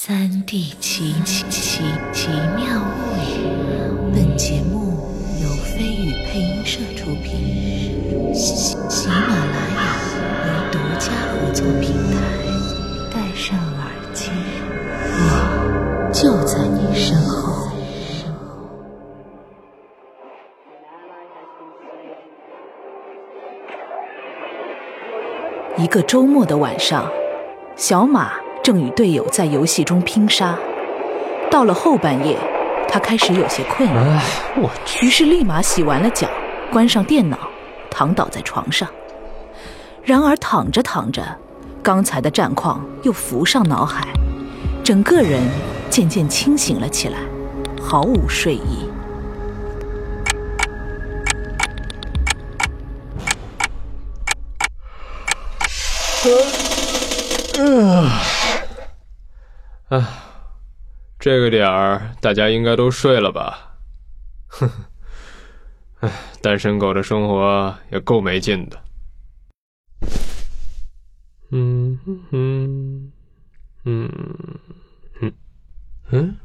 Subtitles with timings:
[0.00, 3.50] 三 D 奇奇奇奇妙物语，
[4.14, 5.10] 本节目
[5.42, 9.80] 由飞宇配音社出品，喜喜马拉雅
[10.44, 12.16] 为独家合作平台。
[13.12, 14.30] 戴上耳机，
[15.18, 17.72] 我就在你身后。
[25.76, 27.10] 一个周末的晚上，
[27.74, 28.34] 小马
[28.68, 30.54] 正与队友在游戏中拼杀。
[31.50, 32.36] 到了后半夜，
[32.86, 34.22] 他开始有些困了，哎，
[34.58, 36.28] 我去，于是立马洗完了脚，
[36.70, 37.38] 关上电脑，
[37.90, 38.86] 躺倒在床上。
[40.02, 41.22] 然而躺着躺着，
[41.82, 44.06] 刚才的战况又浮上脑海，
[44.84, 45.40] 整个人
[45.88, 47.20] 渐渐清醒了起来，
[47.80, 48.86] 毫无睡意。
[59.88, 59.98] 哎，
[61.18, 63.74] 这个点儿大家应该都睡了吧？
[64.48, 64.84] 哼哼，
[66.00, 68.84] 哎，单身狗的生活也够没劲的。
[71.50, 73.12] 嗯哼哼，
[73.84, 74.10] 嗯
[75.22, 75.32] 嗯
[76.10, 76.38] 嗯，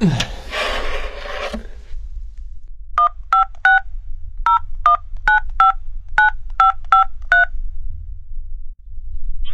[0.00, 0.08] 您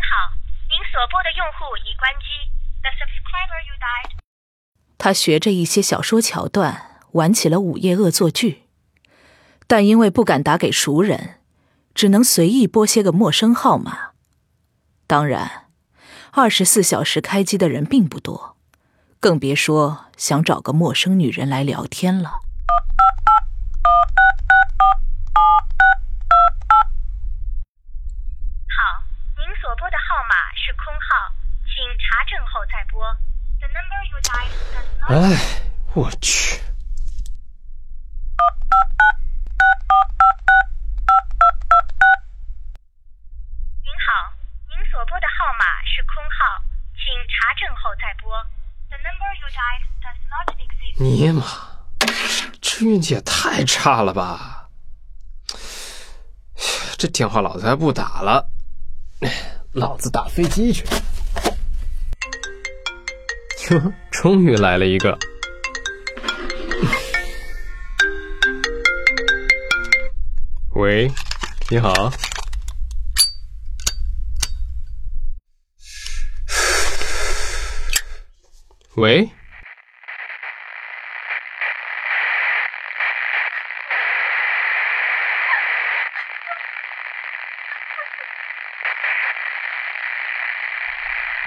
[0.06, 2.26] 好，您所拨的用户已关机。
[2.82, 4.18] The subscriber you died
[4.98, 8.64] 他学着一些小说桥段，玩起了午夜恶作剧，
[9.66, 11.40] 但因为不敢打给熟人，
[11.94, 14.10] 只能随意拨些个陌生号码。
[15.06, 15.68] 当然，
[16.32, 18.56] 二十四小时开机的人并不多，
[19.18, 22.40] 更别说想找个陌生女人来聊天了。
[28.68, 29.02] 好，
[29.38, 31.34] 您所拨的号码是空号，
[31.66, 33.02] 请查证后再拨。
[35.08, 35.14] 哎，
[35.94, 36.60] 我去。
[43.82, 44.32] 您好，
[44.68, 46.62] 您所拨的号码是空号，
[46.94, 48.32] 请查证后再拨。
[51.00, 51.42] 尼玛，
[52.60, 54.68] 这运气也太差了吧。
[56.96, 58.48] 这电话老子还不打了。
[59.78, 60.84] 老子打飞机去。
[63.70, 65.16] 哟， 终于来了一个。
[70.74, 71.08] 喂，
[71.70, 71.92] 你好。
[78.96, 79.30] 喂，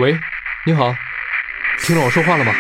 [0.02, 0.20] 喂，
[0.66, 0.96] 你好，
[1.78, 2.52] 听到我说话了吗？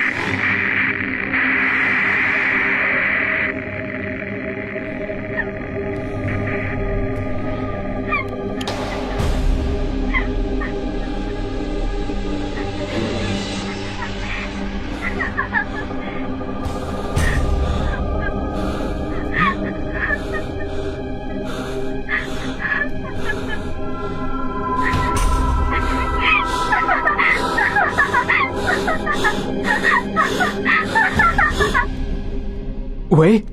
[33.21, 33.45] 喂，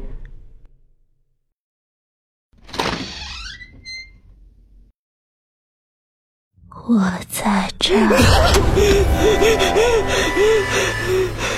[6.87, 6.99] 我
[7.29, 8.17] 在这儿。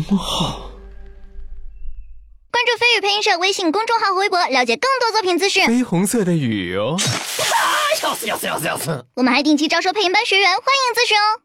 [0.00, 0.70] 空号。
[2.50, 5.66] 关注飞宇配音社微信公众号和微博，了解更多作品资讯。
[5.66, 6.96] 绯红色的雨哦。
[9.14, 11.40] 我们还定期招收配音班学员，欢迎咨询哦。